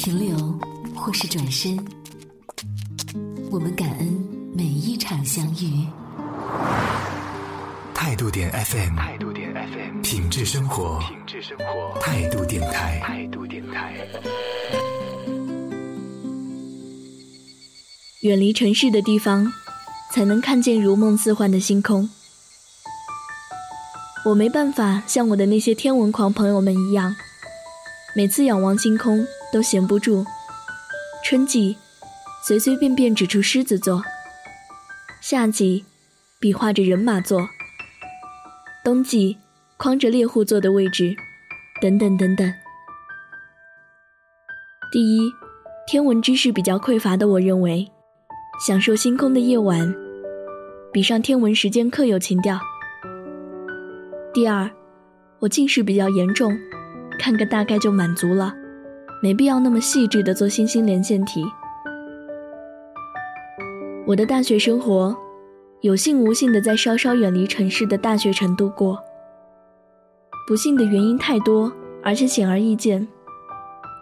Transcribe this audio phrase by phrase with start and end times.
[0.00, 0.36] 停留，
[0.94, 1.76] 或是转身，
[3.50, 4.24] 我们感恩
[4.54, 5.84] 每一场相遇。
[7.92, 13.96] 态度点 FM，态度点 FM，品质生活，品质生活，态度电台，态度电台。
[18.20, 19.52] 远离城市的地方，
[20.12, 22.08] 才能看见如梦似幻的星空。
[24.24, 27.16] 我没办法像我的那些天文狂朋友们一样，
[28.18, 30.26] 每次仰望星空都闲不住。
[31.24, 31.78] 春季，
[32.44, 34.02] 随随便便指出狮子座；
[35.20, 35.84] 夏季，
[36.40, 37.38] 比划着人马座；
[38.84, 39.38] 冬季，
[39.76, 41.14] 框着猎户座的位置，
[41.80, 42.52] 等等等等。
[44.90, 45.32] 第一，
[45.86, 47.88] 天文知识比较匮乏的我认为。
[48.66, 49.94] 享受星空的夜晚，
[50.92, 52.58] 比上天文时间课有情调。
[54.34, 54.68] 第二，
[55.38, 56.58] 我近视比较严重，
[57.18, 58.54] 看个大概就满足了，
[59.22, 61.44] 没必要那么细致的做星星连线题。
[64.06, 65.14] 我的大学生活，
[65.82, 68.98] 有幸无幸的在稍稍远离城市的大学城度过。
[70.46, 71.70] 不幸的原因太多，
[72.02, 73.06] 而且显而易见。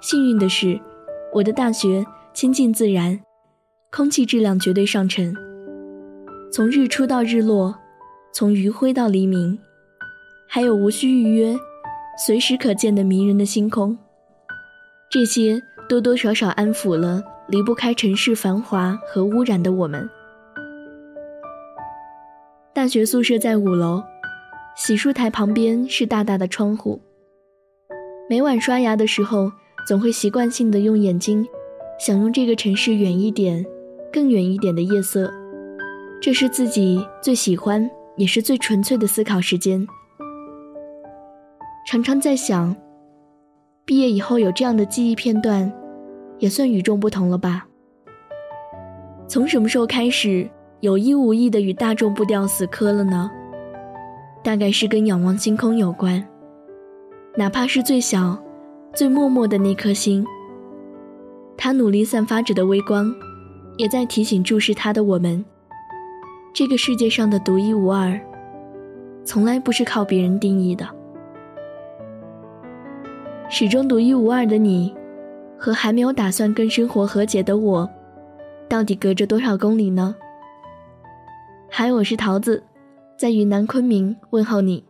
[0.00, 0.78] 幸运的是，
[1.32, 3.18] 我的大学亲近自然。
[3.90, 5.34] 空气质量绝对上乘。
[6.52, 7.74] 从日出到日落，
[8.32, 9.58] 从余晖到黎明，
[10.48, 11.56] 还有无需预约、
[12.18, 13.96] 随时可见的迷人的星空，
[15.10, 20.08] 这些多多少少安抚了离不开城市繁华和污染的我们。
[22.72, 24.02] 大学宿舍在五楼，
[24.76, 26.98] 洗漱台旁边是大大的窗户。
[28.30, 29.52] 每晚刷牙的时候，
[29.86, 31.46] 总会习惯性的用眼睛，
[32.00, 33.64] 想用这个城市远一点。
[34.12, 35.30] 更远一点的夜色，
[36.22, 39.86] 这是自己最喜欢也是最纯粹的思考时间。
[41.86, 42.74] 常常在想，
[43.84, 45.72] 毕业以后有这样的记忆片段，
[46.40, 47.64] 也算与众不同了吧？
[49.28, 53.30] 从什么时候开始有意无意的与大众步调死磕了呢？
[54.42, 56.26] 大概是跟仰望星空有关。
[57.36, 58.36] 哪怕是最小、
[58.92, 60.26] 最默默的那颗星，
[61.56, 63.14] 它努力散发着的微光。
[63.76, 65.44] 也在提醒注视他的我们：
[66.52, 68.18] 这个世界上的独一无二，
[69.22, 70.95] 从来不是靠别人定义的。
[73.48, 74.92] 始终独一无二的你，
[75.56, 77.88] 和还没有打算跟生活和解的我，
[78.68, 80.14] 到底隔着多少公里呢？
[81.70, 82.60] 嗨，我是桃子，
[83.16, 84.82] 在云南昆明问候你。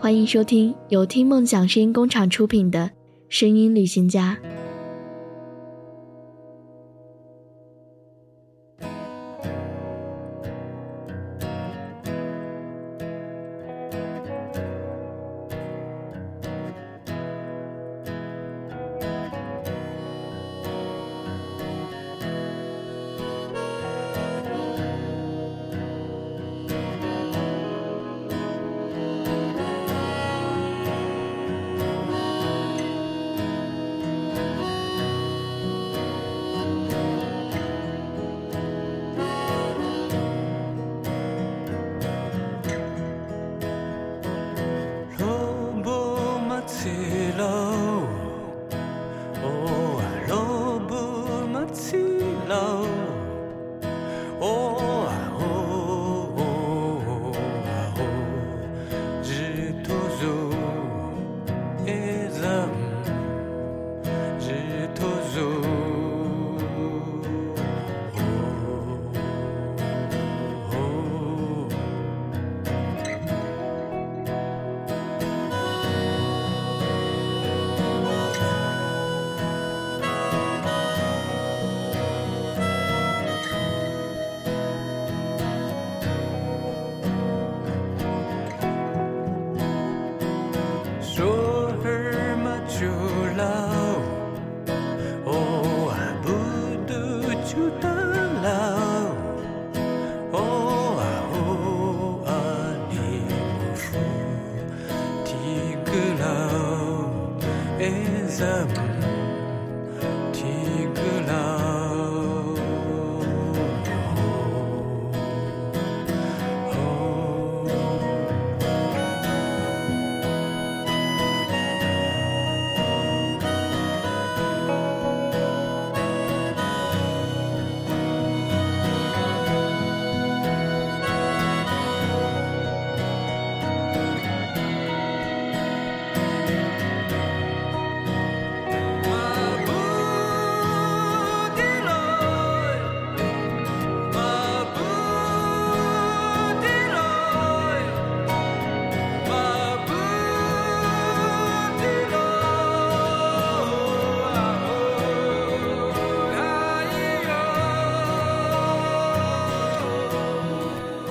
[0.00, 2.80] 欢迎收听由听梦想声音工厂出品的
[3.28, 4.38] 《声音旅行家》。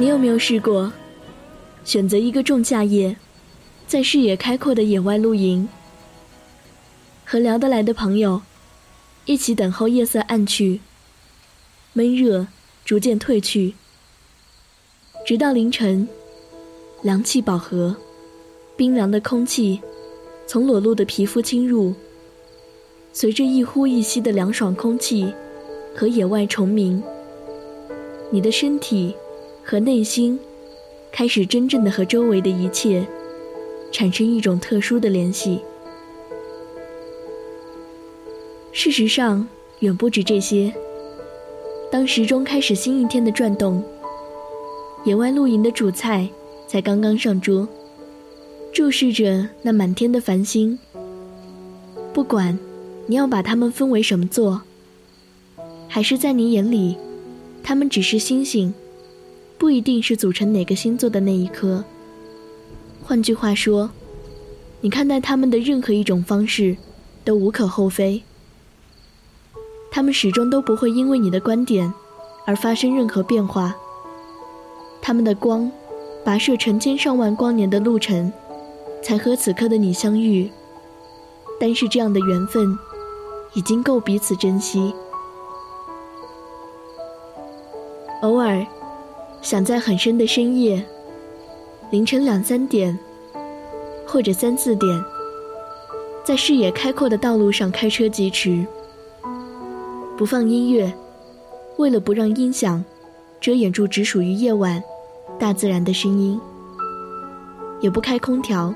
[0.03, 0.91] 你有没有试过，
[1.85, 3.15] 选择一个仲夏夜，
[3.87, 5.69] 在视野开阔的野外露营，
[7.23, 8.41] 和聊得来的朋友
[9.23, 10.81] 一起等候夜色暗去，
[11.93, 12.47] 闷热
[12.83, 13.75] 逐渐褪去，
[15.25, 16.05] 直到凌晨，
[17.01, 17.95] 凉气饱和，
[18.75, 19.79] 冰凉的空气
[20.45, 21.93] 从裸露的皮肤侵入，
[23.13, 25.33] 随着一呼一吸的凉爽空气
[25.95, 27.01] 和野外虫鸣，
[28.29, 29.15] 你的身体。
[29.63, 30.37] 和内心，
[31.11, 33.05] 开始真正的和周围的一切
[33.91, 35.59] 产生一种特殊的联系。
[38.71, 39.47] 事实上，
[39.79, 40.73] 远不止这些。
[41.91, 43.83] 当时钟开始新一天的转动，
[45.05, 46.27] 野外露营的主菜
[46.67, 47.67] 才刚刚上桌，
[48.73, 50.77] 注视着那满天的繁星。
[52.11, 52.57] 不管
[53.05, 54.61] 你要把它们分为什么座，
[55.87, 56.97] 还是在你眼里，
[57.63, 58.73] 它们只是星星。
[59.57, 61.83] 不一定是组成哪个星座的那一颗。
[63.03, 63.89] 换句话说，
[64.81, 66.75] 你看待他们的任何一种方式，
[67.23, 68.23] 都无可厚非。
[69.91, 71.93] 他们始终都不会因为你的观点
[72.45, 73.75] 而发生任何变化。
[75.01, 75.71] 他们的光，
[76.25, 78.31] 跋涉成千上万光年的路程，
[79.01, 80.49] 才和此刻的你相遇。
[81.59, 82.77] 但是这样的缘分，
[83.53, 84.93] 已经够彼此珍惜。
[88.21, 88.65] 偶尔。
[89.43, 90.81] 想在很深的深夜，
[91.91, 92.97] 凌晨两三点，
[94.07, 95.03] 或者三四点，
[96.23, 98.65] 在视野开阔的道路上开车疾驰，
[100.17, 100.91] 不放音乐，
[101.75, 102.83] 为了不让音响
[103.41, 104.81] 遮掩住只属于夜晚
[105.37, 106.39] 大自然的声音，
[107.81, 108.73] 也不开空调，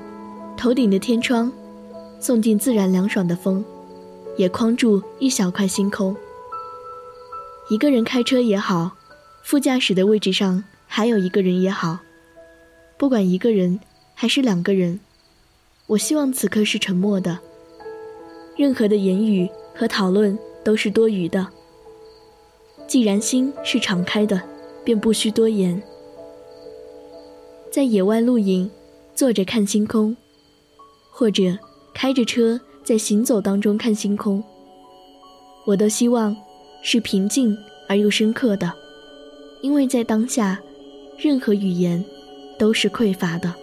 [0.54, 1.50] 头顶的天窗
[2.20, 3.64] 送进自然凉爽的风，
[4.36, 6.14] 也框住一小块星空。
[7.70, 8.97] 一个人开车也好。
[9.48, 12.00] 副驾驶的位置上还有一个人也好，
[12.98, 13.80] 不管一个人
[14.12, 15.00] 还是两个人，
[15.86, 17.38] 我希望此刻是沉默的，
[18.58, 21.48] 任何的言语和讨论都是多余的。
[22.86, 24.38] 既然心是敞开的，
[24.84, 25.82] 便不需多言。
[27.72, 28.70] 在野外露营，
[29.14, 30.14] 坐着看星空，
[31.10, 31.58] 或者
[31.94, 34.44] 开着车在行走当中看星空，
[35.64, 36.36] 我都希望
[36.82, 37.56] 是平静
[37.88, 38.70] 而又深刻的。
[39.60, 40.60] 因为在当下，
[41.18, 42.04] 任何语言
[42.58, 43.54] 都是匮乏的。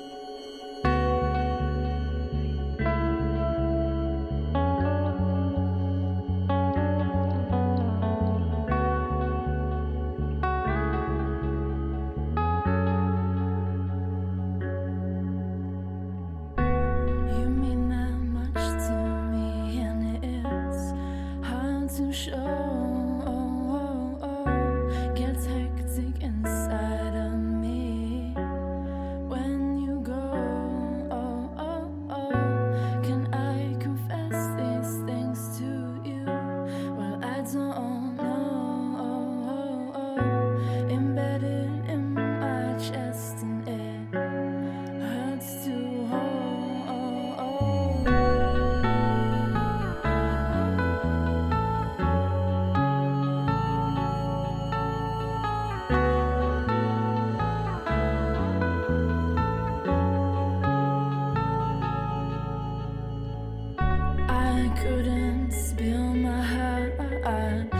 [64.75, 67.74] couldn't spill my heart.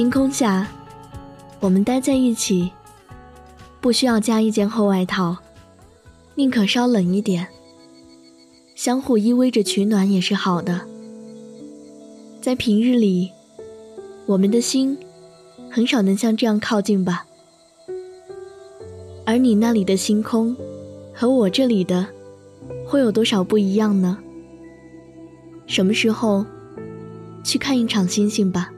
[0.00, 0.66] 星空下，
[1.60, 2.70] 我们待在一起，
[3.82, 5.36] 不需要加一件厚外套，
[6.36, 7.46] 宁可稍冷一点，
[8.74, 10.80] 相互依偎着取暖也是好的。
[12.40, 13.30] 在平日里，
[14.24, 14.96] 我们的心
[15.70, 17.26] 很少能像这样靠近吧。
[19.26, 20.56] 而你那里的星空，
[21.12, 22.06] 和我这里的，
[22.86, 24.16] 会有多少不一样呢？
[25.66, 26.42] 什么时候
[27.44, 28.72] 去看一场星星吧？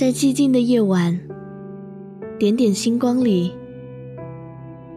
[0.00, 1.20] 在寂静的夜晚，
[2.38, 3.52] 点点星光里，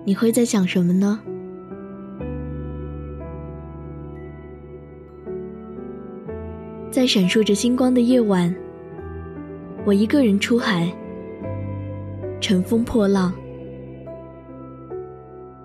[0.06, 1.20] 你会在想什么呢？
[6.90, 8.56] 在闪烁着星光的夜晚，
[9.84, 10.90] 我一个人出海，
[12.40, 13.34] 乘风破浪。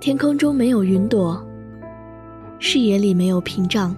[0.01, 1.41] 天空中没有云朵，
[2.59, 3.95] 视野里没有屏障。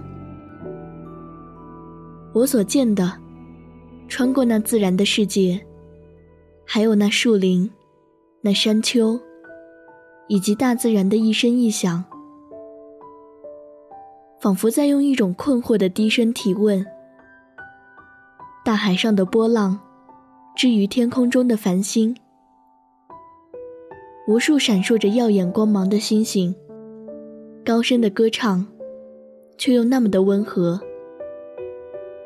[2.31, 3.11] 我所见的，
[4.11, 5.57] 穿过那自然的世界，
[6.65, 7.71] 还有那树林、
[8.41, 9.17] 那山丘，
[10.27, 12.03] 以及大自然的一声一响，
[14.41, 16.85] 仿佛在用一种困惑的低声提问。
[18.65, 19.79] 大海上的波浪，
[20.57, 22.13] 至于天空中的繁星，
[24.27, 26.53] 无数闪烁着耀眼光芒的星星，
[27.63, 28.67] 高声的歌唱，
[29.57, 30.81] 却又那么的温和。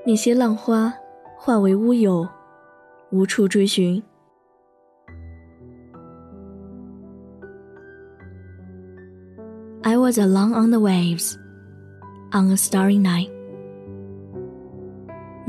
[0.04, 0.92] 那些浪花
[1.39, 2.29] 化为乌有，
[3.11, 4.03] 无处追寻。
[9.83, 11.37] I was alone on the waves,
[12.33, 13.31] on a starry night.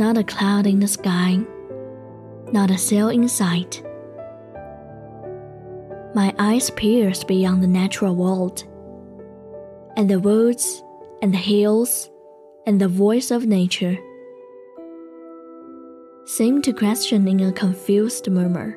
[0.01, 1.39] not a cloud in the sky,
[2.51, 3.83] not a sail in sight.
[6.15, 8.63] My eyes pierce beyond the natural world,
[9.95, 10.83] and the woods,
[11.21, 12.09] and the hills,
[12.65, 13.95] and the voice of nature
[16.26, 18.76] seem to question in a confused murmur.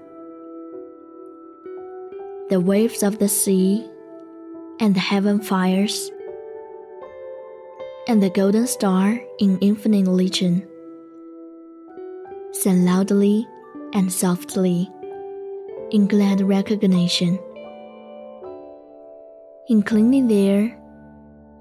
[2.51, 3.89] The waves of the sea,
[4.79, 6.11] and the heaven fires,
[8.07, 10.63] and the golden star in infinite legion
[12.51, 13.47] sang loudly
[13.93, 14.87] and softly
[15.89, 17.39] in glad recognition.
[19.69, 20.79] Inclining there,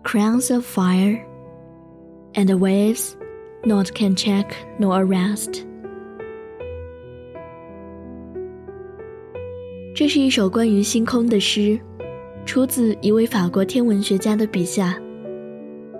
[0.03, 1.27] crowns of fire,
[2.35, 3.17] and the waves
[3.65, 5.65] not can check nor arrest.
[9.99, 11.77] 这是一首关于星空的诗，
[12.47, 14.97] 出自一位法国天文学家的笔下。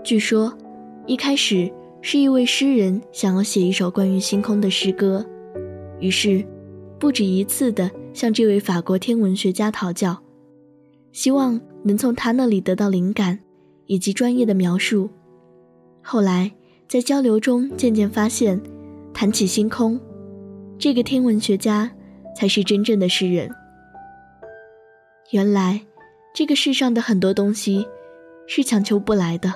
[0.05, 0.57] 据说，
[1.05, 1.69] 一开始
[2.01, 5.27] 是一位诗人想要写一首关于星空的诗歌，
[5.99, 6.47] 于是
[7.01, 10.17] 不止一次的向这位法国天文学家讨教，
[11.11, 13.37] 希望能从他那里得到灵感
[13.87, 15.11] 以及专业的描述。
[16.03, 16.53] 后来
[16.87, 18.61] 在交流中渐渐发现，
[19.13, 19.99] 谈起星空，
[20.79, 21.91] 这个天文学家
[22.37, 23.51] 才是真正的诗人。
[25.31, 25.79] 原来
[26.33, 27.87] 这个世上的很多东西
[28.47, 29.53] 是强求不来的。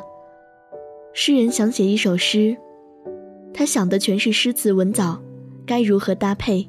[1.15, 2.55] 诗人想写一首诗，
[3.55, 5.19] 他想的全是诗词文藻
[5.65, 6.69] 该如何搭配，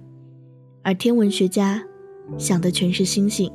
[0.83, 1.83] 而天文学家
[2.37, 3.51] 想的全是星星。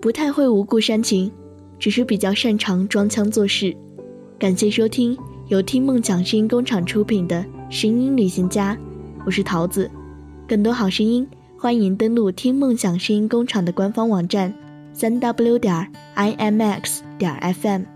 [0.00, 1.32] 不太会无故煽情，
[1.80, 3.76] 只是比较擅长装腔作势。
[4.38, 8.76] 感谢收听由听梦讲声音工厂出品的《声音旅行家》，
[9.26, 9.90] 我是桃子。
[10.46, 11.26] 更多好声音，
[11.58, 14.52] 欢迎登录听梦想声音工厂的官方网站。
[14.92, 17.93] 三 w 点 i m x 点 f m。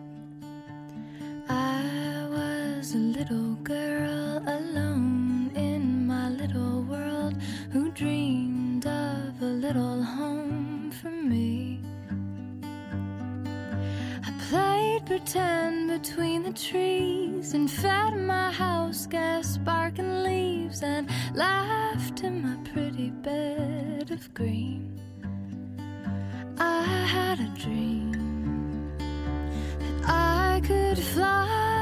[15.31, 22.57] Pretend between the trees and fed my house gas sparking leaves and laughed in my
[22.73, 24.99] pretty bed of green.
[26.59, 28.97] I had a dream
[29.81, 31.78] that I could fly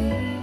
[0.00, 0.39] away.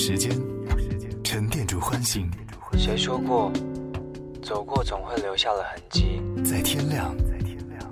[0.00, 0.30] 时间，
[1.22, 2.26] 沉淀住欢欣，
[2.72, 3.52] 谁说过，
[4.42, 6.22] 走过总会留下了痕迹？
[6.42, 7.14] 在天亮，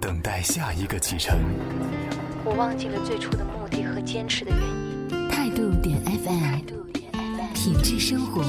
[0.01, 1.39] 等待下一个启程。
[2.47, 5.29] 我忘记了最初的目的和坚持的原因。
[5.29, 8.43] 态度点 FM，品质生活，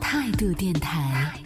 [0.00, 1.43] 态度电台。